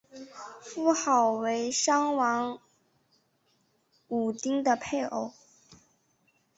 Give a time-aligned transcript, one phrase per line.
[0.59, 2.59] 妇好为商王
[4.07, 5.31] 武丁的配偶。